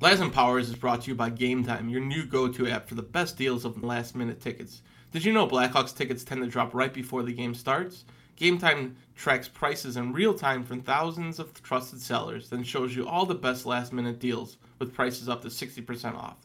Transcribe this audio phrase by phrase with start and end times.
[0.00, 2.94] Laz and Powers is brought to you by Game Time, your new go-to app for
[2.94, 4.80] the best deals of last-minute tickets.
[5.10, 8.04] Did you know Blackhawks tickets tend to drop right before the game starts?
[8.36, 13.08] Game Time tracks prices in real time from thousands of trusted sellers, then shows you
[13.08, 16.36] all the best last-minute deals with prices up to 60% off.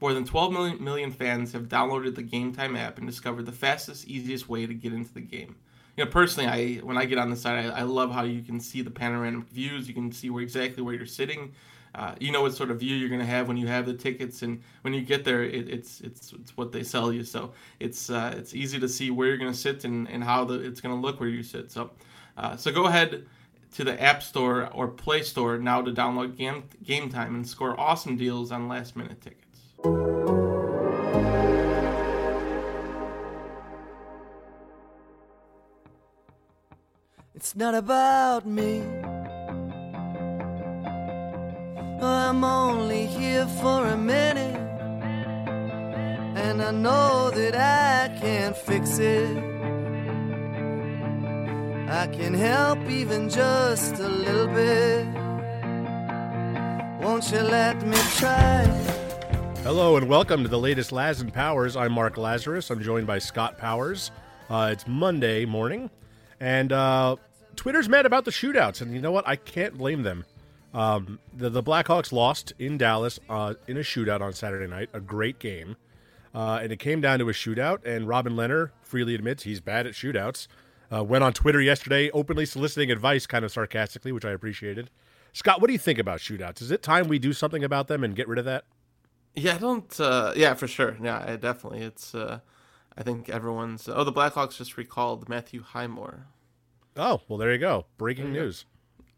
[0.00, 4.06] More than 12 million, fans have downloaded the Game Time app and discovered the fastest,
[4.06, 5.56] easiest way to get into the game.
[5.96, 8.42] You know, personally, I when I get on the site, I, I love how you
[8.42, 9.88] can see the panoramic views.
[9.88, 11.52] You can see where exactly where you're sitting
[11.94, 13.94] uh, you know what sort of view you're going to have when you have the
[13.94, 17.24] tickets, and when you get there, it, it's it's it's what they sell you.
[17.24, 20.44] So it's uh, it's easy to see where you're going to sit and, and how
[20.44, 21.70] the, it's going to look where you sit.
[21.70, 21.90] So
[22.36, 23.26] uh, so go ahead
[23.74, 27.78] to the App Store or Play Store now to download Game Game Time and score
[27.78, 29.46] awesome deals on last minute tickets.
[37.34, 38.82] It's not about me.
[42.02, 44.56] I'm only here for a minute,
[46.34, 49.36] and I know that I can't fix it.
[51.90, 55.06] I can help even just a little bit.
[57.02, 58.64] Won't you let me try?
[59.62, 61.76] Hello and welcome to the latest Laz and Powers.
[61.76, 62.70] I'm Mark Lazarus.
[62.70, 64.10] I'm joined by Scott Powers.
[64.48, 65.90] Uh, it's Monday morning,
[66.40, 67.16] and uh,
[67.56, 69.28] Twitter's mad about the shootouts, and you know what?
[69.28, 70.24] I can't blame them.
[70.72, 75.00] Um, the, the Blackhawks lost in Dallas uh, in a shootout on Saturday night, a
[75.00, 75.76] great game.
[76.32, 79.86] Uh, and it came down to a shootout, and Robin Lehner freely admits he's bad
[79.86, 80.46] at shootouts.
[80.92, 84.90] Uh, went on Twitter yesterday, openly soliciting advice, kind of sarcastically, which I appreciated.
[85.32, 86.62] Scott, what do you think about shootouts?
[86.62, 88.64] Is it time we do something about them and get rid of that?
[89.34, 90.00] Yeah, I don't.
[90.00, 90.96] Uh, yeah, for sure.
[91.02, 91.82] Yeah, I definitely.
[91.82, 92.14] It's.
[92.14, 92.40] Uh,
[92.96, 93.88] I think everyone's.
[93.88, 96.26] Oh, the Blackhawks just recalled Matthew Highmore.
[96.96, 97.86] Oh well, there you go.
[97.96, 98.66] Breaking news.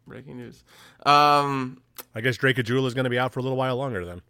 [0.05, 0.63] Breaking news.
[1.05, 1.81] Um,
[2.13, 4.21] I guess Drake Caggiula is going to be out for a little while longer then.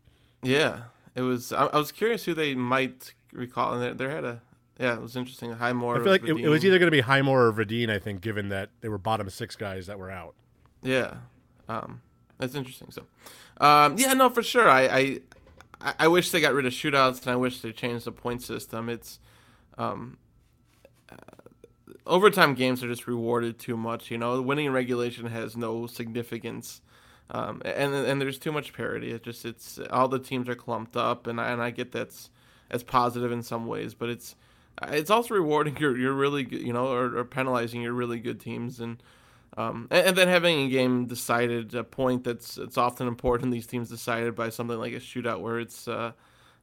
[0.44, 0.81] Yeah,
[1.16, 1.51] it was.
[1.51, 4.41] I, I was curious who they might recall, and there, there had a.
[4.79, 5.51] Yeah, it was interesting.
[5.51, 5.95] Highmore.
[5.95, 7.89] I feel like it, it, was either going to be Highmore or Wedin.
[7.89, 10.35] I think, given that they were bottom six guys that were out.
[10.81, 11.16] Yeah,
[11.69, 12.01] um,
[12.38, 12.89] that's interesting.
[12.91, 13.03] So,
[13.63, 14.69] um, yeah, no, for sure.
[14.69, 15.19] I,
[15.81, 18.41] I, I wish they got rid of shootouts, and I wish they changed the point
[18.41, 18.89] system.
[18.89, 19.19] It's,
[19.78, 20.17] um,
[22.06, 24.12] overtime games are just rewarded too much.
[24.12, 26.81] You know, winning in regulation has no significance,
[27.31, 29.12] um, and and there's too much parity.
[29.12, 32.30] It just it's all the teams are clumped up, and I, and I get that's
[32.69, 34.36] as positive in some ways, but it's
[34.84, 38.40] it's also rewarding your your really good, you know, or, or penalizing your really good
[38.40, 39.02] teams and.
[39.56, 43.68] Um, and, and, then having a game decided a point that's it's often important these
[43.68, 46.13] teams decided by something like a shootout where it's uh,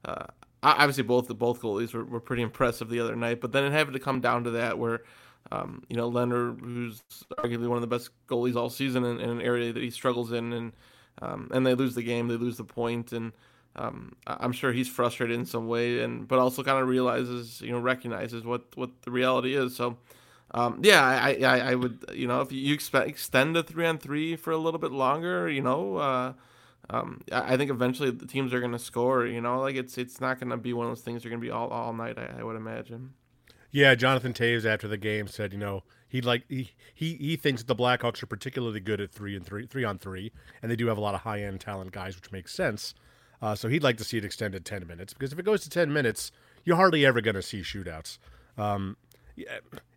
[0.04, 0.26] uh,
[0.64, 3.70] obviously both the both goalies were, were pretty impressive the other night but then it
[3.70, 5.02] having to come down to that where
[5.52, 7.02] um, you know, Lehner, who's
[7.38, 10.32] arguably one of the best goalies all season in, in an area that he struggles
[10.32, 10.72] in, and
[11.22, 13.32] um, and they lose the game, they lose the point, and
[13.76, 17.72] um, I'm sure he's frustrated in some way, and but also kind of realizes, you
[17.72, 19.76] know, recognizes what what the reality is.
[19.76, 19.98] So,
[20.52, 23.98] um, yeah, I, I, I would, you know, if you expect extend the three on
[23.98, 25.96] three for a little bit longer, you know.
[25.96, 26.32] Uh,
[26.92, 29.24] um, I think eventually the teams are going to score.
[29.24, 31.22] You know, like it's it's not going to be one of those things.
[31.22, 32.18] They're going to be all all night.
[32.18, 33.14] I, I would imagine.
[33.70, 37.62] Yeah, Jonathan Toews after the game said, you know, he'd like he, he he thinks
[37.62, 40.32] that the Blackhawks are particularly good at three and three three on three,
[40.62, 42.94] and they do have a lot of high end talent guys, which makes sense.
[43.40, 45.70] Uh, so he'd like to see it extended ten minutes because if it goes to
[45.70, 46.32] ten minutes,
[46.64, 48.18] you're hardly ever going to see shootouts.
[48.58, 48.96] Um,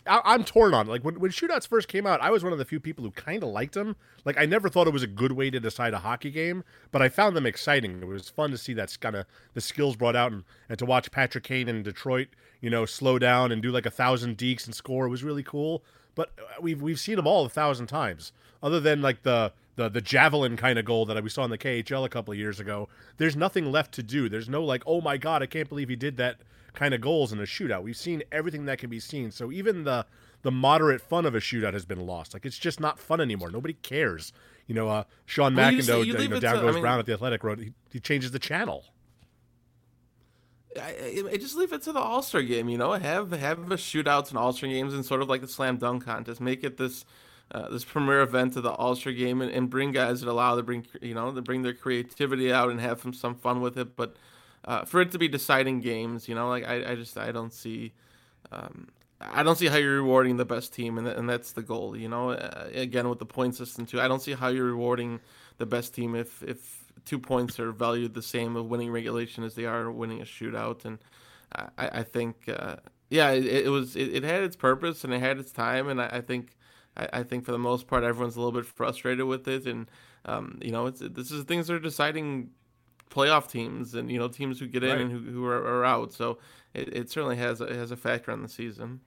[0.05, 0.91] I, am torn on it.
[0.91, 3.11] Like when, when shootouts first came out, I was one of the few people who
[3.11, 3.95] kind of liked them.
[4.25, 7.01] Like I never thought it was a good way to decide a hockey game, but
[7.01, 8.01] I found them exciting.
[8.01, 10.85] It was fun to see that kind of the skills brought out and, and to
[10.85, 12.27] watch Patrick Kane in Detroit
[12.63, 15.83] you know, slow down and do like a thousand dekes and score was really cool.
[16.15, 18.31] But uh, we've we've seen them all a thousand times.
[18.63, 21.57] Other than like the the the javelin kind of goal that we saw in the
[21.57, 22.87] KHL a couple of years ago.
[23.17, 24.29] There's nothing left to do.
[24.29, 26.37] There's no like, oh my god, I can't believe he did that
[26.73, 27.83] kind of goals in a shootout.
[27.83, 29.29] We've seen everything that can be seen.
[29.31, 30.05] So even the
[30.43, 32.33] the moderate fun of a shootout has been lost.
[32.33, 33.51] Like it's just not fun anymore.
[33.51, 34.31] Nobody cares.
[34.67, 36.99] You know, uh, Sean Well, you McIndoe, you you know, down goes I mean- Brown
[36.99, 38.85] at the Athletic wrote he, he changes the channel.
[40.79, 42.69] I, I, just leave it to the All Star game.
[42.69, 45.47] You know, have have a shootouts and All Star games and sort of like the
[45.47, 46.41] slam dunk contest.
[46.41, 47.05] Make it this
[47.51, 50.55] uh, this premier event of the All Star game and, and bring guys that allow
[50.55, 53.77] to bring you know to bring their creativity out and have some some fun with
[53.77, 53.95] it.
[53.95, 54.15] But
[54.65, 57.53] uh, for it to be deciding games, you know, like I, I just I don't
[57.53, 57.93] see.
[58.51, 61.95] Um, I don't see how you're rewarding the best team, and, and that's the goal.
[61.95, 64.01] You know, uh, again with the point system too.
[64.01, 65.19] I don't see how you're rewarding
[65.57, 69.55] the best team if if two points are valued the same of winning regulation as
[69.55, 70.85] they are winning a shootout.
[70.85, 70.99] And
[71.55, 71.67] I,
[71.99, 72.77] I think, uh,
[73.09, 76.01] yeah, it, it was it, it had its purpose and it had its time, and
[76.01, 76.55] I, I think.
[76.95, 79.89] I, I think for the most part, everyone's a little bit frustrated with it, and
[80.25, 82.51] um, you know, it's this is things that are deciding
[83.09, 85.01] playoff teams and you know teams who get in Right.
[85.01, 86.13] and who, who are, are out.
[86.13, 86.37] So
[86.75, 88.99] it, it certainly has a, has a factor on the season.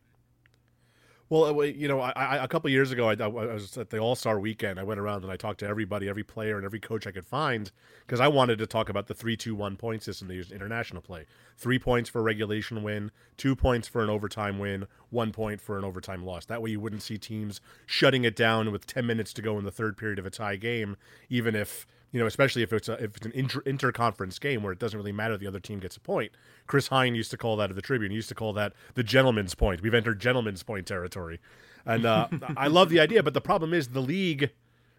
[1.29, 3.99] Well, uh, you know, I, I, a couple years ago, I, I was at the
[3.99, 4.79] All Star Weekend.
[4.79, 7.27] I went around and I talked to everybody, every player, and every coach I could
[7.27, 7.73] find
[8.07, 11.27] because I wanted to talk about the three-two-one point system they use in international play.
[11.57, 15.77] Three points for a regulation win, two points for an overtime win, one point for
[15.77, 16.45] an overtime loss.
[16.45, 19.65] That way, you wouldn't see teams shutting it down with ten minutes to go in
[19.65, 20.97] the third period of a tie game,
[21.29, 24.73] even if you know, especially if it's a, if it's an inter interconference game where
[24.73, 26.33] it doesn't really matter if the other team gets a point.
[26.67, 28.11] Chris Hine used to call that at the Tribune.
[28.11, 29.83] He used to call that the gentleman's point.
[29.83, 31.41] We've entered gentleman's point territory,
[31.85, 33.23] and uh, I love the idea.
[33.23, 34.51] But the problem is the league,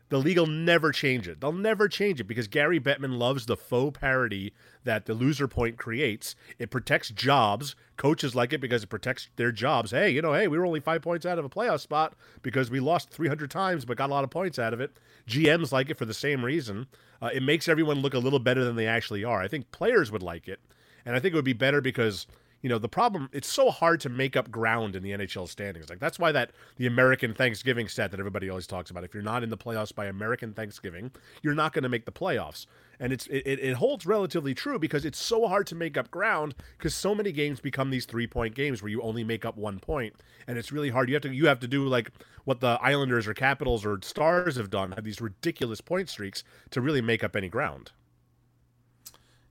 [0.09, 1.41] the league will never change it.
[1.41, 5.77] They'll never change it because Gary Bettman loves the faux parity that the loser point
[5.77, 6.35] creates.
[6.57, 7.75] It protects jobs.
[7.97, 9.91] Coaches like it because it protects their jobs.
[9.91, 12.69] Hey, you know, hey, we were only five points out of a playoff spot because
[12.69, 14.97] we lost 300 times but got a lot of points out of it.
[15.27, 16.87] GMs like it for the same reason.
[17.21, 19.41] Uh, it makes everyone look a little better than they actually are.
[19.41, 20.59] I think players would like it,
[21.05, 22.27] and I think it would be better because
[22.61, 23.29] you know the problem.
[23.33, 25.89] It's so hard to make up ground in the NHL standings.
[25.89, 29.03] Like that's why that the American Thanksgiving stat that everybody always talks about.
[29.03, 31.11] If you're not in the playoffs by American Thanksgiving,
[31.41, 32.65] you're not going to make the playoffs.
[32.99, 36.55] And it's it, it holds relatively true because it's so hard to make up ground
[36.77, 39.79] because so many games become these three point games where you only make up one
[39.79, 40.15] point,
[40.47, 41.09] and it's really hard.
[41.09, 42.11] You have to you have to do like
[42.45, 46.81] what the Islanders or Capitals or Stars have done, have these ridiculous point streaks to
[46.81, 47.91] really make up any ground.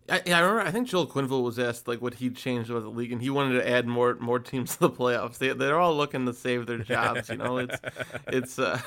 [0.08, 0.68] I, yeah, I remember.
[0.68, 3.30] I think Joel Quenneville was asked like what he'd change with the league, and he
[3.30, 5.38] wanted to add more more teams to the playoffs.
[5.38, 7.28] They they're all looking to save their jobs.
[7.28, 7.78] You know, it's
[8.28, 8.80] it's uh,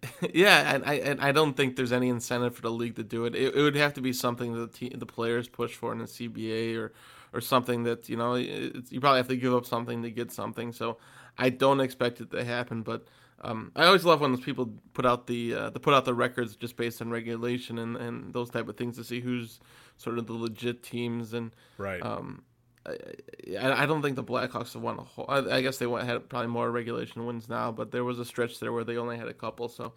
[0.34, 3.24] yeah, and I and I don't think there's any incentive for the league to do
[3.24, 3.34] it.
[3.34, 5.98] It, it would have to be something that the, te- the players push for in
[5.98, 6.92] the CBA or
[7.32, 10.32] or something that you know it's, you probably have to give up something to get
[10.32, 10.72] something.
[10.72, 10.98] So
[11.38, 13.06] I don't expect it to happen, but.
[13.44, 16.54] Um, I always love when those people put out the uh, put out the records
[16.54, 19.58] just based on regulation and, and those type of things to see who's
[19.96, 22.02] sort of the legit teams and Right.
[22.02, 22.42] um,
[22.84, 25.26] I, I don't think the Blackhawks have won a whole.
[25.28, 28.24] I, I guess they went, had probably more regulation wins now, but there was a
[28.24, 29.68] stretch there where they only had a couple.
[29.68, 29.92] So,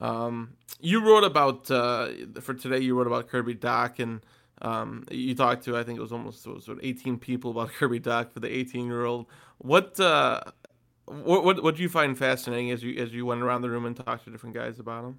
[0.00, 2.08] um, you wrote about uh,
[2.40, 2.78] for today.
[2.78, 4.20] You wrote about Kirby Dach, and
[4.62, 7.68] um, you talked to I think it was almost it was what, 18 people about
[7.78, 9.26] Kirby Dach for the 18 year old.
[9.58, 10.40] What uh,
[11.04, 13.84] what what what do you find fascinating as you as you went around the room
[13.84, 15.18] and talked to different guys about him?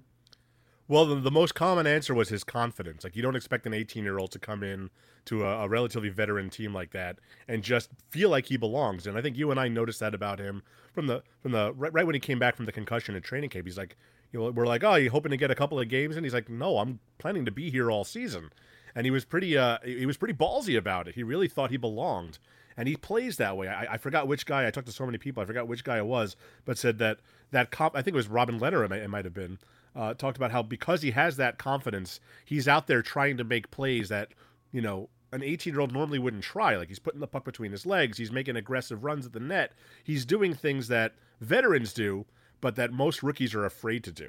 [0.88, 3.04] Well, the, the most common answer was his confidence.
[3.04, 4.88] Like you don't expect an 18 year old to come in
[5.26, 9.06] to a, a relatively veteran team like that and just feel like he belongs.
[9.06, 10.62] And I think you and I noticed that about him
[10.94, 13.50] from the from the right, right when he came back from the concussion and training
[13.50, 13.66] camp.
[13.66, 13.96] He's like,
[14.32, 16.16] you know, we're like, oh, you hoping to get a couple of games?
[16.16, 18.50] And he's like, no, I'm planning to be here all season.
[18.94, 21.14] And he was pretty uh he was pretty ballsy about it.
[21.14, 22.38] He really thought he belonged.
[22.78, 23.68] And he plays that way.
[23.68, 24.66] I, I forgot which guy.
[24.66, 25.42] I talked to so many people.
[25.42, 27.18] I forgot which guy it was, but said that
[27.50, 27.94] that comp.
[27.94, 28.84] I think it was Robin Lehner.
[28.84, 29.58] It might, it might have been
[29.98, 33.70] uh, talked about how because he has that confidence, he's out there trying to make
[33.72, 34.28] plays that
[34.70, 36.76] you know an 18 year old normally wouldn't try.
[36.76, 39.72] Like he's putting the puck between his legs, he's making aggressive runs at the net,
[40.04, 42.26] he's doing things that veterans do,
[42.60, 44.28] but that most rookies are afraid to do.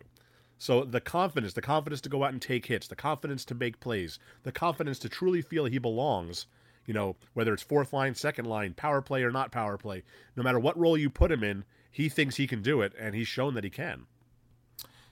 [0.57, 3.79] So the confidence, the confidence to go out and take hits, the confidence to make
[3.79, 6.47] plays, the confidence to truly feel he belongs.
[6.87, 10.03] You know, whether it's fourth line, second line, power play or not power play,
[10.35, 13.13] no matter what role you put him in, he thinks he can do it, and
[13.13, 14.07] he's shown that he can.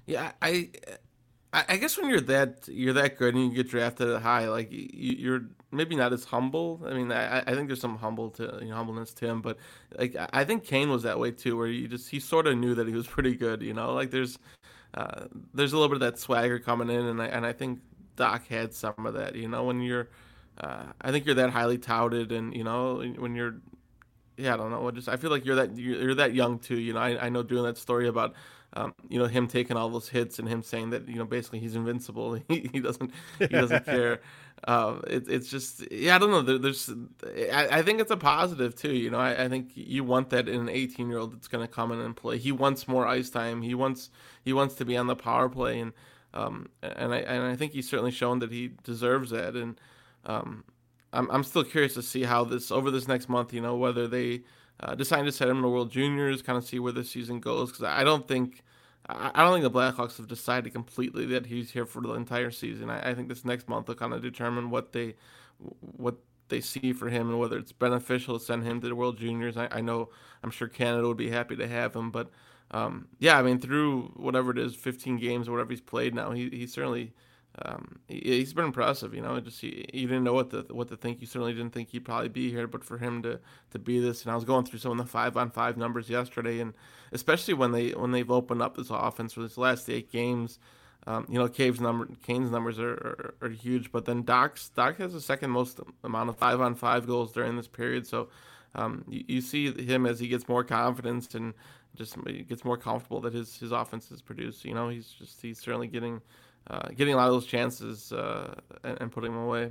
[0.08, 0.70] Yeah, I,
[1.54, 4.88] I guess when you're that you're that good and you get drafted high, like you,
[4.94, 6.82] you're maybe not as humble.
[6.86, 9.58] I mean, I, I think there's some humble to you know, humbleness to him, but
[9.98, 12.76] like I think Kane was that way too, where you just he sort of knew
[12.76, 13.62] that he was pretty good.
[13.62, 14.40] You know, like there's
[14.94, 17.80] uh, there's a little bit of that swagger coming in, and I and I think
[18.18, 19.36] Dach had some of that.
[19.36, 20.10] You know, when you're
[20.62, 23.56] uh, I think you're that highly touted, and you know when you're
[24.38, 24.90] yeah, I don't know.
[24.92, 26.80] Just I feel like you're that you're that young too.
[26.80, 28.36] You know, I, I know doing that story about
[28.74, 31.60] um, you know him taking all those hits and him saying that you know basically
[31.60, 32.40] he's invincible.
[32.48, 34.22] He, he doesn't he doesn't care.
[34.64, 36.42] Uh, it, it's just yeah I don't know.
[36.42, 36.90] There, there's
[37.52, 38.94] I, I, think it's a positive too.
[38.94, 41.66] You know I, I think you want that in an 18 year old that's going
[41.66, 42.38] to come in and play.
[42.38, 43.62] He wants more ice time.
[43.62, 44.10] He wants
[44.44, 45.94] he wants to be on the power play and
[46.34, 49.56] um, and I and I think he's certainly shown that he deserves that.
[49.56, 49.80] And
[50.26, 50.64] um,
[51.14, 53.54] I'm I'm still curious to see how this over this next month.
[53.54, 54.42] You know whether they
[54.80, 57.40] uh, decide to set him in the World Juniors, kind of see where the season
[57.40, 57.72] goes.
[57.72, 58.64] Because I don't think
[59.10, 62.90] I don't think the Blackhawks have decided completely that he's here for the entire season.
[62.90, 65.16] I, I think this next month will kind of determine what they
[65.80, 66.16] what
[66.50, 69.58] they see for him and whether it's beneficial to send him to the World Juniors.
[69.58, 70.10] I, I know
[70.44, 72.30] I'm sure Canada would be happy to have him, but
[72.72, 76.32] um, yeah, I mean through whatever it is, 15 games or whatever he's played now,
[76.32, 77.14] he he certainly
[77.66, 79.14] um, he, has been impressive.
[79.14, 81.22] You know, just he, you didn't know what to what to think.
[81.22, 83.40] You certainly didn't think he'd probably be here, but for him to
[83.72, 86.10] to be this, and I was going through some of the five on five numbers
[86.10, 86.74] yesterday, and
[87.12, 90.60] especially when they when they've opened up this offense for this last eight games.
[91.06, 94.98] Um, you know, Cave's number, Kane's numbers are, are, are, huge, but then Dach's Dach
[94.98, 98.06] has the second most amount of five on five goals during this period.
[98.06, 98.28] So
[98.76, 101.54] um, you, you, see him as he gets more confidence and
[101.96, 102.18] just
[102.50, 104.66] gets more comfortable that his his offense is produced.
[104.66, 106.22] You know, he's just he's certainly getting
[106.70, 109.70] uh, getting a lot of those chances uh, and, and, putting them away.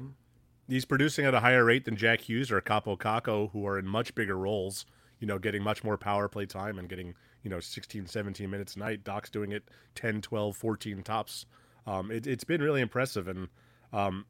[0.69, 3.87] He's producing at a higher rate than Jack Hughes or Kaapo Kakko, who are in
[3.87, 4.87] much bigger roles,
[5.21, 8.77] you know, getting much more power play time and getting, you know, 16, 17 minutes
[8.77, 9.05] a night.
[9.05, 11.47] Dach's doing it 10, 12, 14 tops.
[11.87, 13.29] Um, it, has been really impressive.
[13.29, 13.49] And
[13.93, 14.25] um,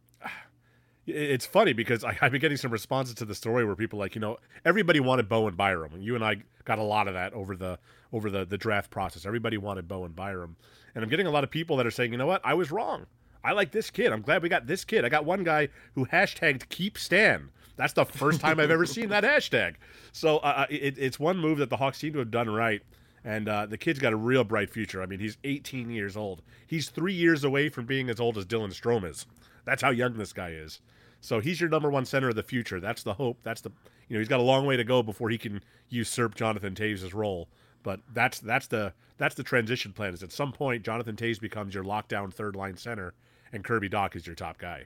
[1.06, 4.14] it's funny because I, have been getting some responses to the story where people like,
[4.14, 5.94] you know, everybody wanted Bowen Byram.
[5.94, 7.78] And you and I got a lot of that over the
[8.12, 9.26] over the, the draft process.
[9.26, 10.56] Everybody wanted Bowen Byram.
[10.94, 12.70] And I'm getting a lot of people that are saying, you know what, I was
[12.70, 13.06] wrong.
[13.44, 14.12] I like this kid.
[14.12, 15.04] I'm glad we got this kid.
[15.04, 17.50] I got one guy who hashtagged keep Stan.
[17.76, 19.74] That's the first time I've ever seen that hashtag.
[20.12, 22.82] So uh, uh, it, it's one move that the Hawks seem to have done right.
[23.22, 25.02] And uh, the kid's got a real bright future.
[25.02, 26.42] I mean, he's 18 years old.
[26.66, 29.26] He's three years away from being as old as Dylan Strome is.
[29.64, 30.80] That's how young this guy is.
[31.26, 32.78] So he's your number one center of the future.
[32.78, 33.38] That's the hope.
[33.42, 33.72] That's the
[34.08, 37.12] you know he's got a long way to go before he can usurp Jonathan Toews'
[37.12, 37.48] role.
[37.82, 40.14] But that's that's the that's the transition plan.
[40.14, 43.12] Is at some point Jonathan Toews becomes your lockdown third line center,
[43.52, 44.84] and Kirby Dach is your top guy.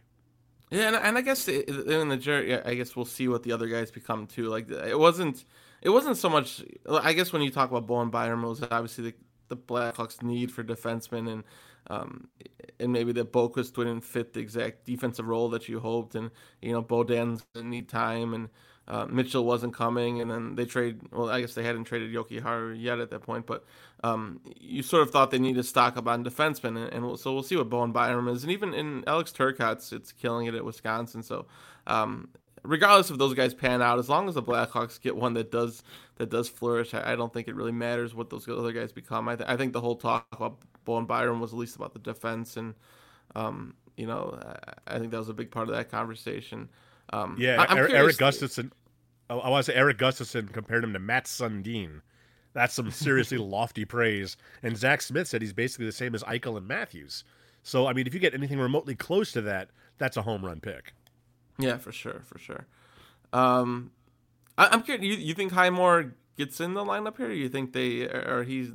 [0.71, 3.91] Yeah, and, and I guess in the I guess we'll see what the other guys
[3.91, 4.49] become too.
[4.49, 5.45] Like it wasn't
[5.83, 6.63] it wasn't so much.
[6.89, 9.15] I guess when you talk about Bowen Byram, was obviously the
[9.49, 11.45] the Blackhawks' need for defensemen and
[11.89, 12.29] um,
[12.79, 16.73] and maybe that Boqvist didn't fit the exact defensive role that you hoped, and you
[16.73, 18.49] know Beaudin's gonna need time and
[18.91, 21.01] uh, Mitchell wasn't coming, and then they trade.
[21.13, 23.65] Well, I guess they hadn't traded Jokiharju yet at that point, but
[24.03, 27.17] um, you sort of thought they needed to stock up on defensemen, and, and we'll,
[27.17, 30.57] so we'll see what Bowen Byram is, and even in Alex Turcotte's, it's killing it
[30.57, 31.23] at Wisconsin.
[31.23, 31.47] So,
[31.87, 32.31] um,
[32.65, 35.85] regardless of those guys pan out, as long as the Blackhawks get one that does
[36.17, 39.29] that does flourish, I, I don't think it really matters what those other guys become.
[39.29, 40.59] I, th- I think the whole talk about
[40.91, 42.75] Bowen Byram was at least about the defense, and
[43.37, 46.69] um, you know, I, I think that was a big part of that conversation.
[47.13, 48.73] Um, yeah, I, Erik, Erik Gustafsson.
[49.31, 52.01] I want to say Erik Gustafsson compared him to Mats Sundin.
[52.55, 54.37] That's some seriously lofty praise.
[54.65, 57.23] And Zack Smith said he's basically the same as Eichel and Matthews.
[57.63, 59.69] So I mean, if you get anything remotely close to that,
[59.99, 60.93] that's a home run pick.
[61.57, 62.67] Yeah, for sure, for sure.
[63.33, 63.93] Um,
[64.59, 65.05] I, am curious.
[65.05, 67.31] You, you think Highmore gets in the lineup here?
[67.31, 68.73] you think they or he's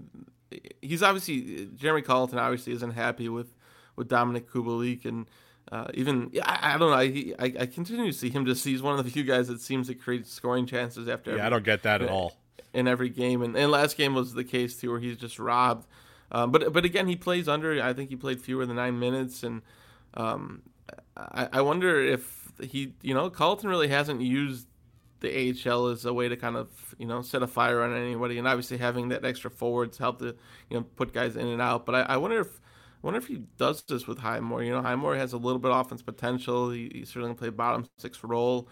[0.81, 3.55] he's obviously Jeremy Colliton obviously isn't happy with
[3.95, 5.25] with Dominik Kubalik and
[5.71, 6.97] uh, even I, I, don't know.
[6.97, 9.61] I, I, I continue to see him just he's one of the few guys that
[9.61, 11.31] seems to create scoring chances after.
[11.31, 12.37] Yeah, every, I don't get that at all.
[12.73, 15.87] In every game, and, and last game was the case too, where he's just robbed.
[16.31, 17.81] Um, but but again, he plays under.
[17.81, 19.63] I think he played fewer than nine minutes, and
[20.13, 20.61] um,
[21.17, 24.67] I, I wonder if he, you know, Colliton really hasn't used
[25.21, 25.29] the
[25.69, 28.47] AHL is a way to kind of you know set a fire on anybody, and
[28.47, 30.35] obviously having that extra forwards help to
[30.69, 31.85] you know put guys in and out.
[31.85, 32.59] But I, I wonder if
[33.01, 34.63] wonder if he does this with Highmore.
[34.63, 36.71] You know, Highmore has a little bit of offense potential.
[36.71, 38.67] He, he certainly play bottom six role.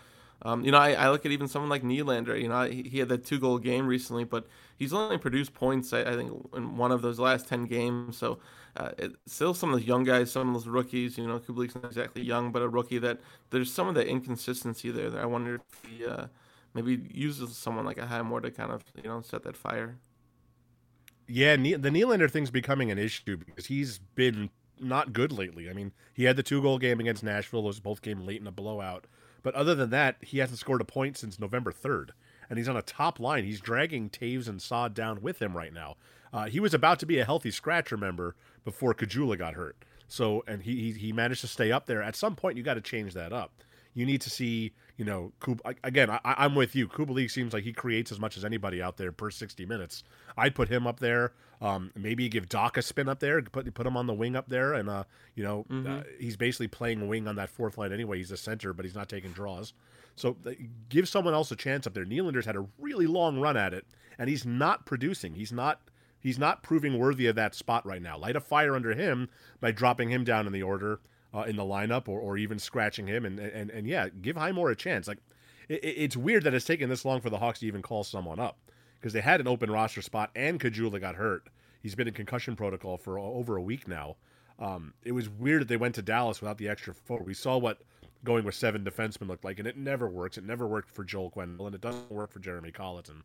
[0.45, 2.39] Um, you know, I, I, look at even someone like Nylander.
[2.39, 4.45] You know, he, he had that two goal game recently, but
[4.75, 8.17] he's only produced points, I, I think, in one of those last 10 games.
[8.17, 8.39] So,
[8.75, 8.91] uh,
[9.25, 12.23] still some of those young guys, some of those rookies, you know, Kubalik's not exactly
[12.23, 13.19] young, but a rookie that
[13.51, 16.27] there's some of the inconsistency there that I wonder if he uh,
[16.73, 19.97] maybe uses someone like a Highmore to kind of, you know, set that fire.
[21.27, 24.49] Yeah, the Nylander thing's becoming an issue because he's been
[24.79, 25.69] not good lately.
[25.69, 28.47] I mean, he had the two goal game against Nashville; those both came late in
[28.47, 29.05] a blowout.
[29.41, 32.13] But other than that, he hasn't scored a point since November third,
[32.49, 33.43] and he's on a top line.
[33.43, 35.95] He's dragging Toews and Saad down with him right now.
[36.33, 39.75] Uh, he was about to be a healthy scratch, remember, before Caggiula got hurt.
[40.07, 42.01] So, and he, he he managed to stay up there.
[42.03, 43.51] At some point, you got to change that up.
[43.95, 46.09] You need to see, you know, Kub- again.
[46.09, 46.87] I, I'm with you.
[46.87, 50.03] Kubalik seems like he creates as much as anybody out there per 60 minutes.
[50.35, 51.33] I'd put him up there.
[51.61, 53.41] Um, maybe give Dach a spin up there.
[53.41, 55.03] Put put him on the wing up there, and uh,
[55.35, 55.91] you know, Mm-hmm.
[55.91, 58.17] uh, he's basically playing wing on that fourth line anyway.
[58.17, 59.73] He's a center, but he's not taking draws.
[60.15, 60.51] So uh,
[60.89, 62.05] give someone else a chance up there.
[62.05, 63.85] Nylander's had a really long run at it,
[64.19, 65.33] and he's not producing.
[65.35, 65.81] He's not
[66.23, 68.17] he's not proving worthy of that spot right now.
[68.17, 71.01] Light a fire under him by dropping him down in the order
[71.33, 74.71] uh, in the lineup, or, or even scratching him, and and and yeah, give Highmore
[74.71, 75.07] a chance.
[75.07, 75.19] Like
[75.67, 78.39] it, it's weird that it's taken this long for the Hawks to even call someone
[78.39, 78.57] up
[78.99, 81.49] because they had an open roster spot, and Caggiula got hurt.
[81.81, 84.15] He's been in concussion protocol for over a week now.
[84.59, 87.27] Um, it was weird that they went to Dallas without the extra forward.
[87.27, 87.81] We saw what
[88.23, 90.37] going with seven defensemen looked like, and it never works.
[90.37, 93.23] It never worked for Joel Quenneville, and it doesn't work for Jeremy Colliton.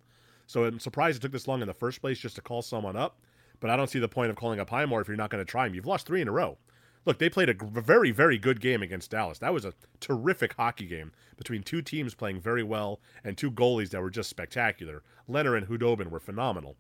[0.48, 2.96] So I'm surprised it took this long in the first place just to call someone
[2.96, 3.20] up.
[3.60, 5.50] But I don't see the point of calling up Highmore if you're not going to
[5.50, 5.74] try him.
[5.74, 6.58] You've lost three in a row.
[7.04, 9.38] Look, they played a very, very good game against Dallas.
[9.38, 13.90] That was a terrific hockey game between two teams playing very well and two goalies
[13.90, 15.02] that were just spectacular.
[15.28, 16.76] Lehner and Khudobin were phenomenal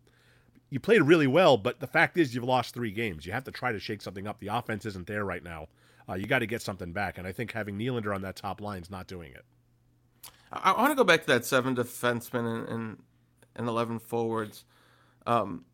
[0.70, 3.24] you played really well, but the fact is you've lost three games.
[3.24, 4.38] You have to try to shake something up.
[4.38, 5.68] The offense isn't there right now.
[6.08, 8.60] Uh, you got to get something back, and I think having Nylander on that top
[8.60, 9.44] line is not doing it.
[10.52, 13.02] I, I want to go back to that seven defensemen and and,
[13.58, 14.64] and eleven forwards.
[15.26, 15.64] Um,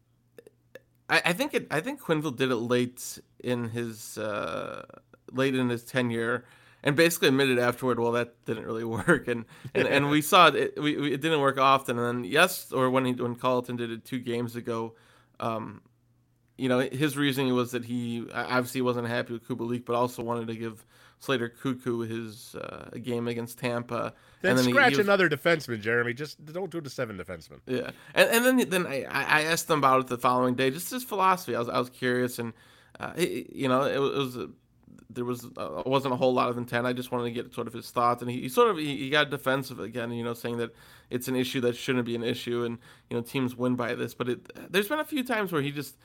[1.09, 1.67] I, I think it.
[1.71, 4.85] I think Quenneville did it late in his uh,
[5.33, 6.45] late in his tenure,
[6.83, 10.55] and basically admitted afterward, well, that didn't really work, and and, and we saw it.
[10.57, 13.77] It, we, we- it didn't work often, and then yes, or when he when Colliton
[13.77, 14.95] did it two games ago.
[15.41, 15.83] Um,
[16.57, 20.47] you know, his reasoning was that he obviously wasn't happy with Kubalik, but also wanted
[20.47, 20.87] to give
[21.25, 24.13] Slater Koekkoek his uh, game against Tampa.
[24.43, 26.13] Then, and he- scratch he was- another defenseman, Jeremy.
[26.15, 27.61] Just don't do it to seven defensemen.
[27.67, 30.91] yeah, and and then then I, I asked him about it the following day, just
[30.91, 31.57] his philosophy.
[31.57, 32.53] I was I was curious, and
[33.01, 34.47] uh, he- you know, it, was uh,
[35.11, 36.87] there was uh, wasn't a whole lot of intent.
[36.87, 38.97] I just wanted to get sort of his thoughts, and he, he sort of he,
[38.97, 40.75] he got defensive again, you know, saying that
[41.11, 42.79] it's an issue that shouldn't be an issue, and
[43.09, 44.13] you know, teams win by this.
[44.15, 45.97] But it, there's been a few times where he just.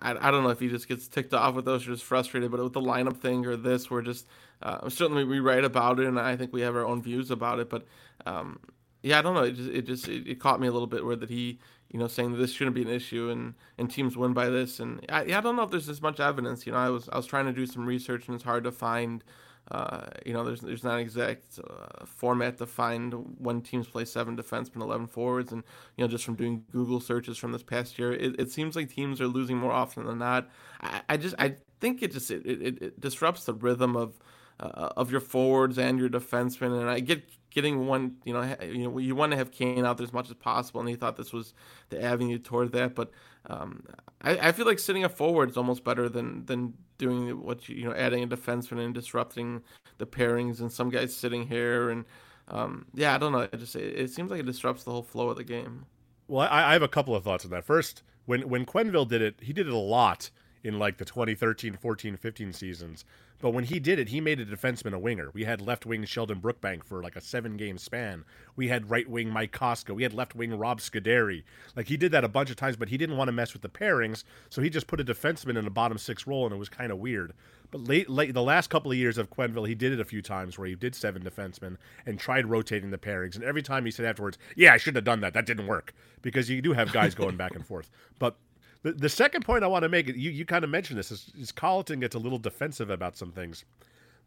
[0.00, 2.50] I, I don't know if he just gets ticked off with those or just frustrated,
[2.50, 4.26] but with the lineup thing or this, we're just
[4.62, 7.58] uh, certainly we write about it, and I think we have our own views about
[7.58, 7.68] it.
[7.70, 7.86] But
[8.26, 8.60] um,
[9.02, 9.44] yeah, I don't know.
[9.44, 11.58] It just it just it, it caught me a little bit where that he
[11.90, 14.80] you know saying that this shouldn't be an issue and and teams win by this,
[14.80, 16.66] and I, I don't know if there's as much evidence.
[16.66, 18.72] You know, I was I was trying to do some research and it's hard to
[18.72, 19.22] find.
[19.70, 24.04] Uh, you know, there's there's not an exact uh, format to find when teams play
[24.04, 25.62] seven defensemen, eleven forwards, and
[25.96, 28.90] you know just from doing Google searches from this past year, it, it seems like
[28.90, 30.48] teams are losing more often than not.
[30.80, 34.18] I, I just I think it just it, it, it disrupts the rhythm of
[34.58, 38.16] uh, of your forwards and your defensemen, and I get getting one.
[38.24, 40.80] You know, you know you want to have Kane out there as much as possible,
[40.80, 41.54] and he thought this was
[41.90, 43.10] the avenue toward that, but
[43.46, 43.84] um,
[44.22, 47.76] I, I feel like sitting a forward is almost better than than doing what you,
[47.76, 49.62] you know adding a defenseman and disrupting
[49.98, 52.04] the pairings and some guys sitting here and
[52.48, 55.02] um, yeah I don't know it just it, it seems like it disrupts the whole
[55.02, 55.86] flow of the game.
[56.28, 57.64] Well, I, I have a couple of thoughts on that.
[57.64, 60.30] First, when when Quenneville did it, he did it a lot
[60.62, 63.04] in like the 2013, 14, 15 seasons.
[63.40, 65.30] But when he did it, he made a defenseman a winger.
[65.32, 68.24] We had left wing Sheldon Brookbank for like a seven game span.
[68.54, 69.94] We had right wing Mike Kostka.
[69.94, 71.42] We had left wing Rob Scuderi.
[71.74, 73.62] Like he did that a bunch of times, but he didn't want to mess with
[73.62, 76.58] the pairings, so he just put a defenseman in a bottom six role, and it
[76.58, 77.32] was kind of weird.
[77.70, 80.22] But late, late the last couple of years of Quenneville, he did it a few
[80.22, 83.36] times where he did seven defensemen and tried rotating the pairings.
[83.36, 85.34] And every time he said afterwards, "Yeah, I shouldn't have done that.
[85.34, 87.90] That didn't work," because you do have guys going back and forth.
[88.18, 88.36] But
[88.82, 91.30] the, the second point I want to make, you, you kind of mentioned this, is,
[91.38, 93.64] is Colliton gets a little defensive about some things.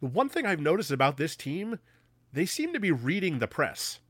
[0.00, 1.78] The one thing I've noticed about this team,
[2.32, 4.00] they seem to be reading the press,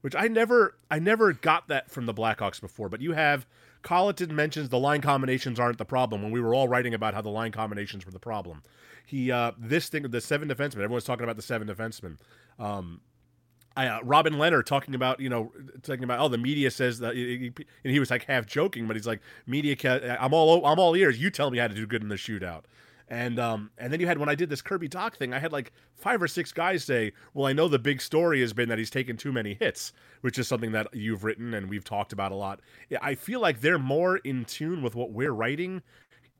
[0.00, 2.88] which I never I never got that from the Blackhawks before.
[2.88, 3.46] But you have
[3.82, 7.22] Colliton mentions the line combinations aren't the problem when we were all writing about how
[7.22, 8.62] the line combinations were the problem.
[9.06, 12.18] He uh, this thing the seven defensemen, everyone's talking about the seven defensemen.
[12.58, 13.00] Um,
[13.86, 17.66] uh, Robin Lehner talking about you know talking about oh the media says that and
[17.84, 21.20] he was like half joking but he's like media ca- I'm all I'm all ears.
[21.20, 22.64] You tell me how to do good in the shootout.
[23.08, 25.52] And um and then you had when I did this Kirby Dach thing I had
[25.52, 28.78] like five or six guys say well I know the big story has been that
[28.78, 32.32] he's taken too many hits which is something that you've written and we've talked about
[32.32, 32.60] a lot.
[33.00, 35.82] I feel like they're more in tune with what we're writing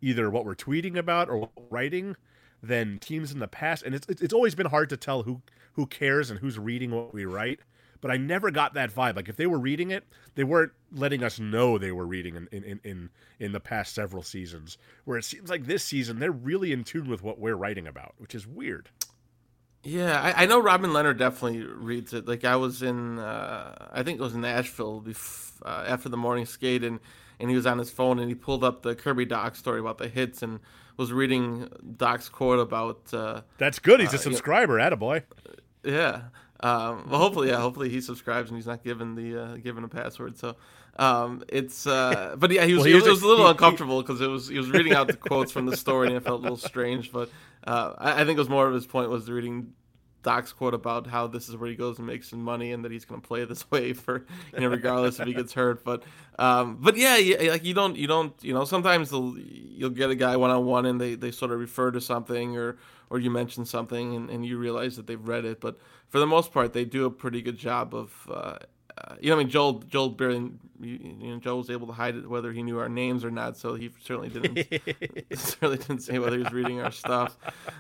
[0.01, 2.17] either what we're tweeting about or writing
[2.63, 5.41] than teams in the past and it's it's always been hard to tell who
[5.75, 7.61] who cares and who's reading what we write
[8.01, 9.17] but I never got that vibe.
[9.17, 12.65] Like if they were reading it, they weren't letting us know they were reading in
[12.65, 14.79] in, in, in the past several seasons.
[15.05, 18.15] Where it seems like this season they're really in tune with what we're writing about,
[18.19, 18.91] which is weird.
[19.85, 22.27] Yeah, I, I know Robin Lehner definitely reads it.
[22.27, 26.17] Like I was in, uh, I think it was in Nashville bef- uh, after the
[26.17, 27.01] morning skate, and
[27.41, 29.99] and he was on his phone and he pulled up the Kirby Dach story about
[29.99, 30.59] the hits and
[30.99, 33.01] was reading Dach's quote about.
[33.15, 34.01] Uh, That's good.
[34.01, 34.23] He's a Uh, yeah.
[34.23, 35.23] subscriber, attaboy.
[35.83, 36.23] Yeah.
[36.61, 37.61] Um, well, hopefully, yeah.
[37.61, 40.37] Hopefully, he subscribes and he's not given the uh, given a password.
[40.37, 40.57] So,
[40.99, 41.87] um, it's.
[41.87, 42.81] Uh, but yeah, he was.
[42.81, 44.49] Well, he was, was it was a little he- uncomfortable because it was.
[44.49, 47.13] He was reading out the quotes from the story and it felt a little strange.
[47.13, 47.31] But
[47.65, 49.73] uh, I, I think it was more of his point was reading
[50.23, 52.93] Dach's quote about how this is where he goes and makes some money and that
[52.93, 55.85] he's going to play this way for you know regardless if he gets hurt.
[55.85, 56.03] But
[56.39, 60.15] um, but yeah, yeah, like you don't you don't you know sometimes you'll get a
[60.15, 62.79] guy one on one and they, they sort of refer to something or
[63.11, 65.61] or you mention something and, and you realize that they've read it.
[65.61, 65.79] But
[66.09, 68.29] for the most part, they do a pretty good job of.
[68.31, 68.59] Uh,
[68.99, 70.51] uh, you know, I mean, Joel, Joel barely,
[70.81, 73.57] you know, Joel was able to hide it whether he knew our names or not,
[73.57, 74.67] so he certainly didn't,
[75.39, 77.37] certainly didn't say whether he was reading our stuff.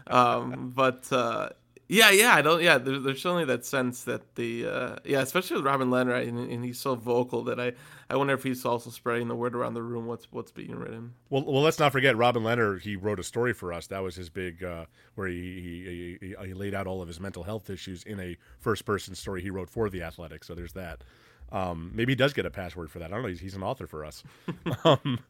[0.06, 1.48] Um, but uh,
[1.88, 5.56] yeah, yeah, I don't, yeah, there, there's certainly that sense that the, uh, yeah, especially
[5.56, 7.72] with Robin Lehner, and, and he's so vocal that I,
[8.10, 11.14] I wonder if he's also spreading the word around the room what's what's being written.
[11.30, 12.78] Well, well, let's not forget Robin Lehner.
[12.78, 13.86] He wrote a story for us.
[13.86, 17.20] That was his big, uh, where he, he, he he laid out all of his
[17.20, 20.44] mental health issues in a first-person story he wrote for the Athletic.
[20.44, 21.02] So there's that.
[21.50, 23.06] Um, maybe he does get a password for that.
[23.06, 23.28] I don't know.
[23.28, 24.22] He's, he's an author for us.
[24.84, 25.20] um,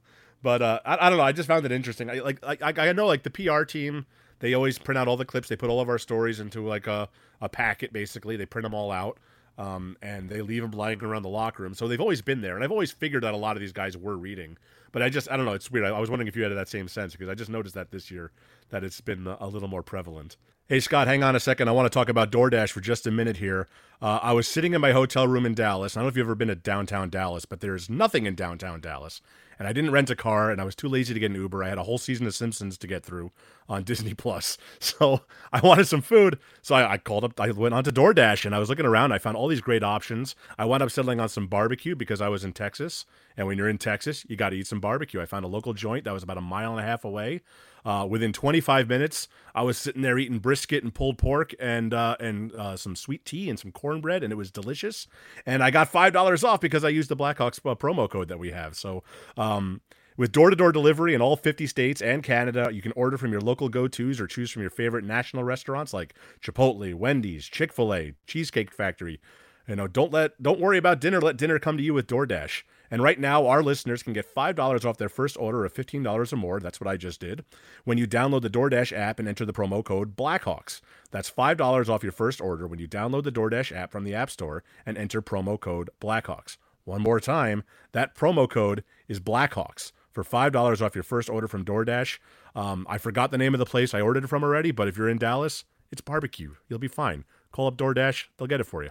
[0.43, 1.25] but uh, I, I don't know.
[1.25, 2.11] I just found it interesting.
[2.11, 4.07] I, like I, I know, like the PR team,
[4.41, 5.49] they always print out all the clips.
[5.49, 7.09] They put all of our stories into like a,
[7.41, 7.93] a packet.
[7.93, 9.19] Basically, they print them all out.
[9.57, 11.75] Um, and they leave them lying around the locker room.
[11.75, 13.97] So they've always been there, and I've always figured that a lot of these guys
[13.97, 14.57] were reading.
[14.93, 15.85] But I just, I don't know, it's weird.
[15.85, 17.91] I, I was wondering if you had that same sense because I just noticed that
[17.91, 18.31] this year
[18.71, 20.37] that it's been a, little more prevalent.
[20.69, 21.69] Hey Scott, hang on a second.
[21.69, 23.69] I want to talk about DoorDash for just a minute here.
[24.03, 25.97] Uh, I was sitting in my hotel room in Dallas.
[25.97, 28.81] I don't know if you've ever been to downtown Dallas, but there's nothing in downtown
[28.81, 29.23] Dallas.
[29.59, 31.65] And I didn't rent a car, and I was too lazy to get an Uber.
[31.65, 33.33] I had a whole season of Simpsons to get through
[33.69, 36.39] on Disney Plus, so I wanted some food.
[36.63, 37.41] So I, I called up.
[37.41, 39.13] I went onto DoorDash, and I was looking around.
[39.13, 40.37] I found all these great options.
[40.59, 43.05] I wound up settling on some barbecue because I was in Texas,
[43.37, 45.21] and when you're in Texas, you got to eat some barbecue.
[45.21, 47.41] I found a local joint that was about a mile and a half away.
[47.85, 52.17] Uh, within 25 minutes, I was sitting there eating brisket and pulled pork and uh,
[52.21, 55.07] and uh, some sweet tea and some cornbread, and it was delicious.
[55.47, 58.39] And I got five dollars off because I used the Blackhawks uh, promo code that
[58.39, 58.77] we have.
[58.77, 59.03] So.
[59.49, 59.81] Um,
[60.17, 63.31] with door to door delivery in all 50 states and Canada, you can order from
[63.31, 67.73] your local go tos or choose from your favorite national restaurants like Chipotle, Wendy's, Chick
[67.73, 69.21] fil A, Cheesecake Factory.
[69.69, 71.21] You know, don't let don't worry about dinner.
[71.21, 72.63] Let dinner come to you with DoorDash.
[72.91, 76.03] And right now, our listeners can get five dollars off their first order of fifteen
[76.03, 76.59] dollars or more.
[76.59, 77.45] That's what I just did.
[77.85, 80.81] When you download the DoorDash app and enter the promo code Blackhawks.
[81.11, 84.15] That's five dollars off your first order when you download the DoorDash app from the
[84.15, 86.57] App Store and enter promo code Blackhawks.
[86.89, 91.47] One more time, that promo code is Blackhawks for five dollars off your first order
[91.47, 92.19] from DoorDash.
[92.55, 95.11] Um, I forgot the name of the place I ordered from already, but if you're
[95.11, 96.55] in Dallas, it's barbecue.
[96.67, 97.27] You'll be fine.
[97.53, 98.89] Call up DoorDash; they'll get it for you.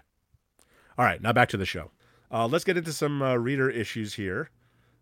[0.96, 1.90] All right, now back to the show.
[2.32, 4.52] Uh, let's get into some uh, reader issues here.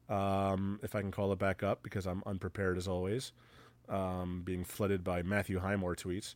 [0.08, 3.34] Um, if I can call it back up because I'm unprepared as always,
[3.90, 6.36] um, being flooded by Matthew Highmore tweets.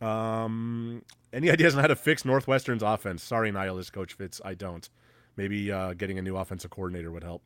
[0.00, 3.24] Um, any ideas on how to fix Northwestern's offense?
[3.24, 4.88] Sorry, nihilist coach Fitz, I don't.
[5.40, 7.42] Maybe uh, getting a new offensive coordinator would help.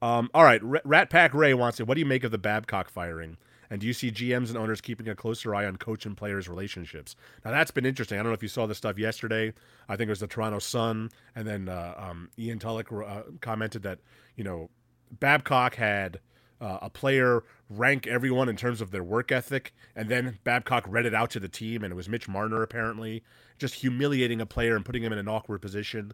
[0.00, 1.86] Um, all right, R- Rat Pack Ray wants it.
[1.88, 3.38] What do you make of the Babcock firing?
[3.68, 6.48] And do you see GMs and owners keeping a closer eye on coach and players'
[6.48, 7.16] relationships?
[7.44, 8.20] Now that's been interesting.
[8.20, 9.52] I don't know if you saw the stuff yesterday.
[9.88, 13.82] I think it was the Toronto Sun, and then uh, um, Ian Tulloch uh, commented
[13.82, 13.98] that
[14.36, 14.70] you know
[15.18, 16.20] Babcock had
[16.60, 21.04] uh, a player rank everyone in terms of their work ethic, and then Babcock read
[21.04, 23.24] it out to the team, and it was Mitch Marner apparently
[23.58, 26.12] just humiliating a player and putting him in an awkward position.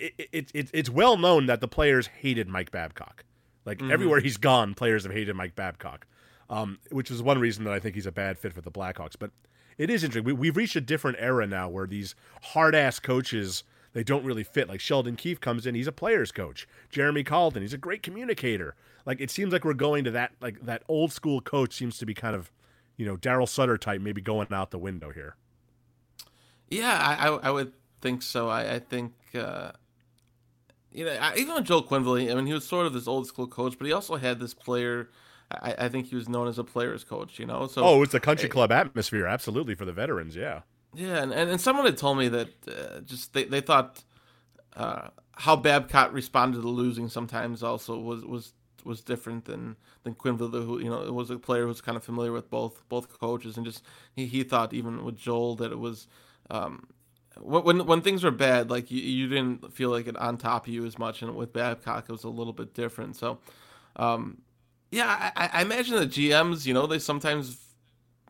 [0.00, 3.24] It, it, it, it's well known that the players hated Mike Babcock.
[3.64, 6.06] Like everywhere he's gone, players have hated Mike Babcock,
[6.48, 9.16] um, which is one reason that I think he's a bad fit for the Blackhawks.
[9.18, 9.32] But
[9.76, 10.24] it is interesting.
[10.24, 14.44] We, we've reached a different era now where these hard ass coaches they don't really
[14.44, 14.68] fit.
[14.68, 16.68] Like Sheldon Keefe comes in, he's a players coach.
[16.90, 18.76] Jeremy Colliton, he's a great communicator.
[19.06, 22.06] Like it seems like we're going to that like that old school coach seems to
[22.06, 22.52] be kind of,
[22.98, 25.36] you know, Darryl Sutter type, maybe going out the window here.
[26.68, 28.48] Yeah, I, I, I would think so.
[28.48, 29.72] I, I think, uh,
[30.96, 33.26] you know, I, even with Joel Quenneville, I mean, he was sort of this old
[33.26, 35.10] school coach, but he also had this player.
[35.50, 37.66] I, I think he was known as a players coach, you know.
[37.66, 40.34] So Oh, it's a country club atmosphere, absolutely for the veterans.
[40.34, 40.62] Yeah.
[40.94, 44.02] Yeah, and, and, and someone had told me that uh, just they, they thought
[44.74, 50.64] uh, how Babcock responded to losing sometimes also was was was different than than Quenneville,
[50.64, 53.66] who you know was a player who's kind of familiar with both both coaches, and
[53.66, 53.82] just
[54.14, 56.08] he, he thought even with Joel that it was
[56.48, 56.86] um,
[57.40, 60.72] when when things were bad, like you, you didn't feel like it on top of
[60.72, 63.16] you as much, and with Babcock it was a little bit different.
[63.16, 63.38] So,
[63.96, 64.38] um,
[64.90, 67.58] yeah, I, I imagine the GMs, you know, they sometimes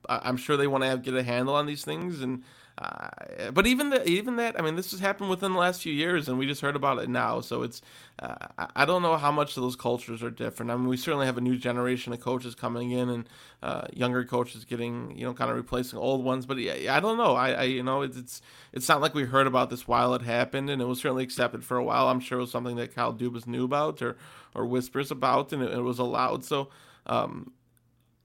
[0.09, 2.43] I'm sure they want to get a handle on these things, and
[2.79, 5.93] uh, but even the, even that, I mean, this has happened within the last few
[5.93, 7.41] years, and we just heard about it now.
[7.41, 7.81] So it's,
[8.19, 8.35] uh,
[8.75, 10.71] I don't know how much those cultures are different.
[10.71, 13.29] I mean, we certainly have a new generation of coaches coming in, and
[13.63, 16.45] uh, younger coaches getting, you know, kind of replacing old ones.
[16.45, 17.35] But yeah, I don't know.
[17.35, 18.43] I, I you know, it's, it's
[18.75, 21.65] it's not like we heard about this while it happened, and it was certainly accepted
[21.65, 22.09] for a while.
[22.09, 24.17] I'm sure it was something that Kyle Dubas knew about or
[24.55, 26.45] or whispers about, and it, it was allowed.
[26.45, 26.69] So.
[27.09, 27.53] Um,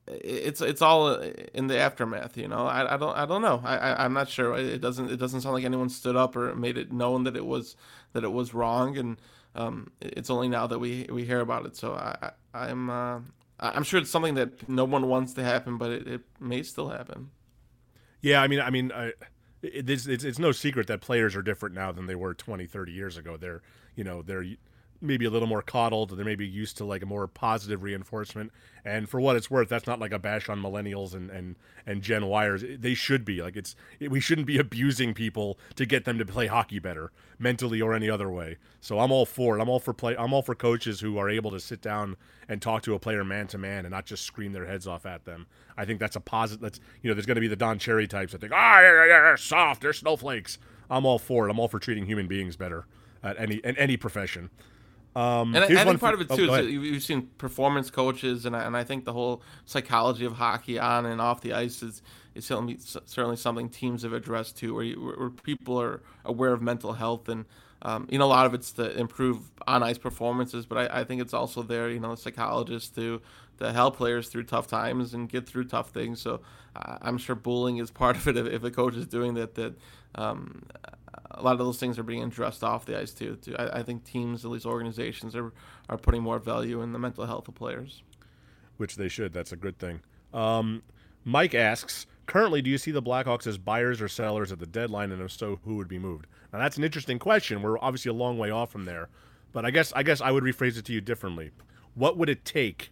[0.07, 1.13] it's it's all
[1.53, 2.65] in the aftermath, you know.
[2.65, 3.61] I, I don't I don't know.
[3.63, 4.55] I, I am not sure.
[4.57, 7.45] It doesn't it doesn't sound like anyone stood up or made it known that it
[7.45, 7.75] was
[8.13, 9.17] that it was wrong, and
[9.55, 11.75] um, it's only now that we we hear about it.
[11.75, 13.19] So I, I am uh,
[13.59, 16.89] I'm sure it's something that no one wants to happen, but it, it may still
[16.89, 17.29] happen.
[18.21, 19.13] Yeah, I mean, I mean, I,
[19.61, 22.65] it, it's, it's it's no secret that players are different now than they were 20,
[22.65, 23.37] 30 years ago.
[23.37, 23.61] They're
[23.95, 24.45] you know they're
[25.01, 26.17] maybe a little more coddled.
[26.17, 28.51] They may be used to like a more positive reinforcement.
[28.83, 32.01] And for what it's worth, that's not like a bash on millennials and and and
[32.01, 32.81] Gen Yers.
[32.81, 36.47] They should be like it's we shouldn't be abusing people to get them to play
[36.47, 38.57] hockey better mentally or any other way.
[38.79, 39.61] So I'm all for it.
[39.61, 40.15] I'm all for play.
[40.17, 42.15] I'm all for coaches who are able to sit down
[42.47, 45.05] and talk to a player man to man and not just scream their heads off
[45.05, 45.47] at them.
[45.77, 46.61] I think that's a positive.
[46.61, 48.81] That's you know, there's going to be the Don Cherry types that think, ah, oh,
[48.81, 50.57] yeah, yeah, they're soft, they're snowflakes.
[50.89, 51.51] I'm all for it.
[51.51, 52.85] I'm all for treating human beings better
[53.23, 54.49] at any in any profession.
[55.15, 57.29] Um, and I, I think part for, of it oh, too oh, is you've seen
[57.37, 61.41] performance coaches, and I, and I think the whole psychology of hockey on and off
[61.41, 62.01] the ice is
[62.33, 66.61] is certainly, certainly something teams have addressed too, where, you, where people are aware of
[66.61, 67.45] mental health and.
[67.83, 71.03] Um, you know, a lot of it's to improve on ice performances, but I, I
[71.03, 73.23] think it's also there, you know, psychologists to
[73.57, 76.21] to help players through tough times and get through tough things.
[76.21, 76.41] So
[76.75, 79.55] uh, I'm sure bullying is part of it if, if a coach is doing that.
[79.55, 79.73] That
[80.13, 80.61] um,
[81.31, 83.35] a lot of those things are being addressed off the ice too.
[83.37, 83.55] too.
[83.57, 85.53] I, I, think teams, at least organizations, are
[85.89, 88.03] are putting more value in the mental health of players.
[88.77, 89.33] Which they should.
[89.33, 90.01] That's a good thing.
[90.33, 90.83] Um,
[91.23, 95.11] Mike asks, currently, do you see the Blackhawks as buyers or sellers at the deadline,
[95.11, 96.27] and if so, who would be moved?
[96.51, 97.61] Now that's an interesting question.
[97.61, 99.09] We're obviously a long way off from there,
[99.51, 101.51] but I guess I guess I would rephrase it to you differently.
[101.93, 102.91] What would it take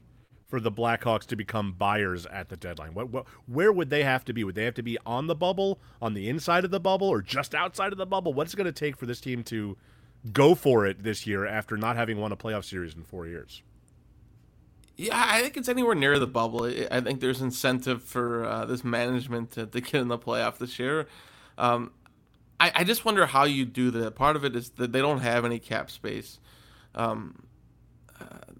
[0.49, 2.93] for the Blackhawks to become buyers at the deadline?
[2.93, 4.43] What, what, where would they have to be?
[4.43, 7.21] Would they have to be on the bubble, on the inside of the bubble, or
[7.21, 8.33] just outside of the bubble?
[8.33, 9.77] What's it going to take for this team to
[10.33, 13.62] go for it this year after not having won a playoff series in four years?
[14.97, 16.65] Yeah, I think it's anywhere near the bubble.
[16.65, 20.77] I think there's incentive for uh, this management to, to, get in the playoff this
[20.77, 21.07] year.
[21.57, 21.91] Um,
[22.59, 24.15] I, I, just wonder how you do that.
[24.15, 26.39] Part of it is that they don't have any cap space.
[26.95, 27.43] Um,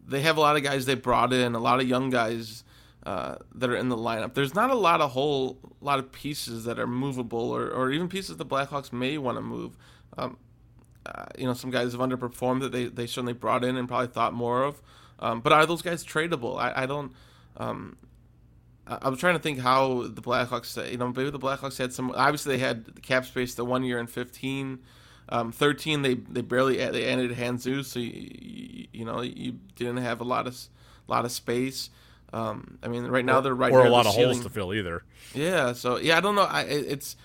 [0.10, 2.64] they have a lot of guys they brought in, a lot of young guys
[3.06, 4.34] uh, that are in the lineup.
[4.34, 8.10] There's not a lot of whole lot of pieces that are movable, or, or even
[8.10, 9.78] pieces the Blackhawks may want to move.
[10.18, 10.38] Um,
[11.06, 14.08] uh, you know, some guys have underperformed that they, they certainly brought in and probably
[14.08, 14.82] thought more of.
[15.20, 16.60] Um, but are those guys tradable?
[16.60, 17.14] I, I don't.
[17.58, 17.98] Um,
[18.86, 20.92] I, am trying to think how the Blackhawks.
[20.92, 22.12] You know, maybe the Blackhawks had some.
[22.16, 24.80] Obviously, they had the cap space the one year in 15.
[25.32, 29.98] Um, 13, they they barely they ended Jesus, so you, you, you, know you didn't
[29.98, 30.58] have a lot of
[31.08, 31.90] lot of space.
[32.34, 34.36] Um, I mean, right now they're right or a lot of ceiling.
[34.36, 35.04] holes to fill either.
[35.34, 36.44] Yeah, so yeah, I don't know.
[36.44, 37.16] I it's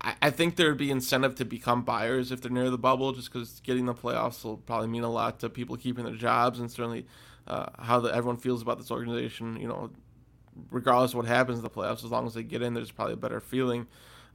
[0.00, 3.32] I, I think there'd be incentive to become buyers if they're near the bubble, just
[3.32, 6.70] because getting the playoffs will probably mean a lot to people keeping their jobs and
[6.70, 7.06] certainly
[7.48, 9.56] uh, how the, everyone feels about this organization.
[9.60, 9.90] You know,
[10.70, 13.14] regardless of what happens in the playoffs, as long as they get in, there's probably
[13.14, 13.86] a better feeling.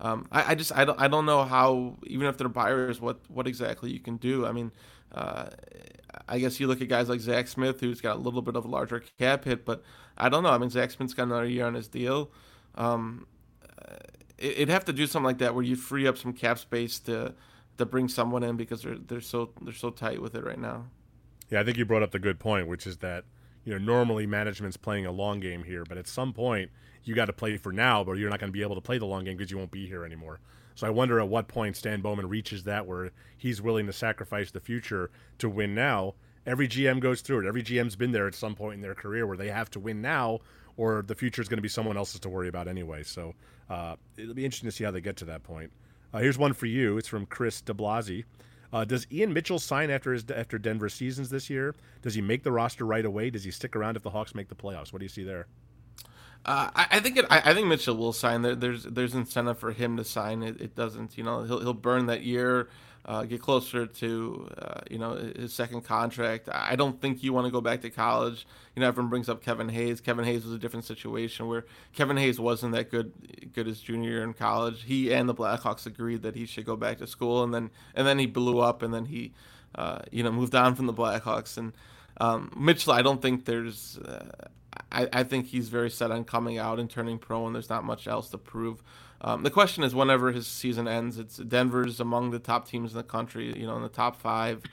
[0.01, 3.19] Um, I, I, just I don't I don't know how even if they're buyers what
[3.27, 4.45] what exactly you can do.
[4.45, 4.71] I mean,
[5.13, 5.49] uh,
[6.27, 8.65] I guess you look at guys like Zack Smith who's got a little bit of
[8.65, 9.83] a larger cap hit, but
[10.17, 10.51] I don't know.
[10.51, 12.31] I mean, Zack Smith's got another year on his deal.
[12.75, 13.27] Um,
[14.37, 16.99] it, it'd have to do something like that where you free up some cap space
[16.99, 17.33] to
[17.77, 20.85] to bring someone in because they're they're so they're so tight with it right now.
[21.49, 23.25] Yeah, I think you brought up the good point, which is that
[23.69, 26.71] you know normally management's playing a long game here, but at some point
[27.03, 28.97] you got to play for now, but you're not going to be able to play
[28.97, 30.39] the long game because you won't be here anymore.
[30.73, 34.49] So I wonder at what point Stan Bowman reaches that where he's willing to sacrifice
[34.49, 36.15] the future to win now.
[36.47, 37.47] Every GM goes through it.
[37.47, 40.01] Every GM's been there at some point in their career where they have to win
[40.01, 40.39] now,
[40.75, 43.03] or the future is going to be someone else's to worry about anyway.
[43.03, 43.35] So
[43.69, 45.71] uh, it'll be interesting to see how they get to that point.
[46.11, 46.97] Uh, here's one for you.
[46.97, 48.23] It's from Chris DeBlasi.
[48.71, 51.75] Uh, does Ian Mitchell sign after his after Denver seasons this year?
[52.01, 53.29] Does he make the roster right away?
[53.29, 54.93] Does he stick around if the Hawks make the playoffs?
[54.93, 55.47] What do you see there?
[56.45, 58.43] Uh, I, I, think it, I, I, think Mitchell will sign.
[58.43, 60.41] There, there's there's incentive for him to sign.
[60.41, 61.17] It, it doesn't.
[61.17, 62.69] You know, he'll he'll burn that year,
[63.05, 66.49] uh, get closer to uh, you know his second contract.
[66.51, 68.45] I don't think you want to go back to college.
[68.75, 70.01] You know, everyone brings up Kevin Hayes.
[70.01, 74.09] Kevin Hayes was a different situation where Kevin Hayes wasn't that good good as junior
[74.09, 74.83] year in college.
[74.83, 78.05] He and the Blackhawks agreed that he should go back to school, and then and
[78.05, 79.33] then he blew up, and then he
[79.75, 81.73] uh, you know moved on from the Blackhawks and.
[82.21, 83.97] Um, Mitchell, I don't think there's.
[83.97, 84.49] Uh,
[84.91, 87.83] I, I think he's very set on coming out and turning pro, and there's not
[87.83, 88.81] much else to prove.
[89.21, 92.97] Um, the question is, whenever his season ends, it's Denver's among the top teams in
[92.97, 93.57] the country.
[93.57, 94.63] You know, in the top five.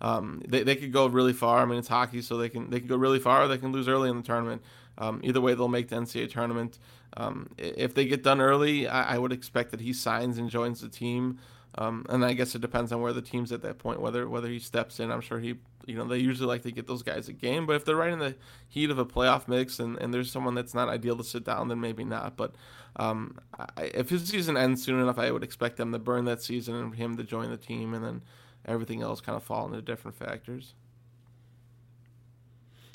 [0.00, 1.60] Um, they, they could go really far.
[1.60, 3.48] I mean, it's hockey, so they can they can go really far.
[3.48, 4.62] They can lose early in the tournament.
[4.98, 6.78] Um, either way, they'll make the NCAA tournament.
[7.16, 10.80] Um, if they get done early, I, I, would expect that he signs and joins
[10.80, 11.38] the team.
[11.76, 14.48] Um, and I guess it depends on where the team's at that point, whether whether
[14.48, 15.10] he steps in.
[15.10, 15.56] I'm sure he,
[15.86, 17.66] you know, they usually like to get those guys a game.
[17.66, 18.36] But if they're right in the
[18.68, 21.68] heat of a playoff mix and, and there's someone that's not ideal to sit down,
[21.68, 22.36] then maybe not.
[22.36, 22.54] But
[22.96, 26.42] um, I, if his season ends soon enough, I would expect them to burn that
[26.42, 28.22] season and him to join the team, and then
[28.64, 30.74] everything else kind of fall into different factors.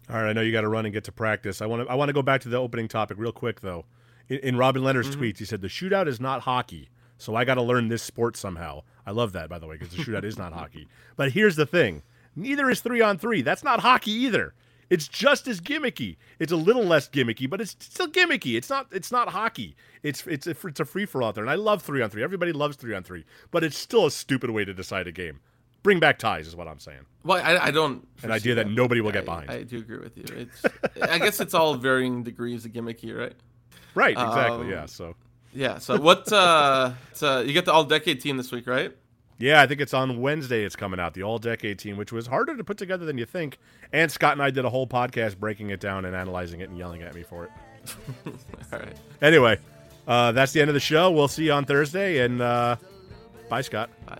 [0.09, 1.61] All right, I know you got to run and get to practice.
[1.61, 3.85] I want to I want to go back to the opening topic real quick though.
[4.29, 5.21] In, in Robin Lehner's mm-hmm.
[5.21, 6.89] tweets, he said the shootout is not hockey.
[7.19, 8.81] So I got to learn this sport somehow.
[9.05, 10.87] I love that, by the way, because the shootout is not hockey.
[11.15, 12.01] But here's the thing
[12.33, 13.41] neither is three on three.
[13.41, 14.53] That's not hockey either.
[14.89, 16.15] It's just as gimmicky.
[16.39, 18.55] It's a little less gimmicky, but it's still gimmicky.
[18.55, 18.87] It's not.
[18.91, 19.75] It's not hockey.
[20.01, 22.23] It's it's a, it's a free for all there, and I love three on three.
[22.23, 25.41] Everybody loves three on three, but it's still a stupid way to decide a game.
[25.83, 27.05] Bring back ties is what I'm saying.
[27.23, 28.07] Well, I, I don't.
[28.23, 29.51] An idea that, that nobody will I, get behind.
[29.51, 30.25] I do agree with you.
[30.35, 30.63] It's.
[31.01, 33.35] I guess it's all varying degrees of gimmicky, right?
[33.93, 34.11] Right.
[34.13, 34.65] Exactly.
[34.65, 34.85] Um, yeah.
[34.85, 35.15] So.
[35.53, 35.79] Yeah.
[35.79, 36.31] So what?
[36.31, 38.95] uh, uh You get the all decade team this week, right?
[39.39, 40.65] Yeah, I think it's on Wednesday.
[40.65, 43.25] It's coming out the all decade team, which was harder to put together than you
[43.25, 43.57] think.
[43.93, 46.77] And Scott and I did a whole podcast breaking it down and analyzing it and
[46.77, 47.51] yelling at me for it.
[48.73, 48.97] all right.
[49.21, 49.57] Anyway,
[50.07, 51.09] uh, that's the end of the show.
[51.11, 52.75] We'll see you on Thursday, and uh,
[53.47, 53.89] bye, Scott.
[54.05, 54.19] Bye.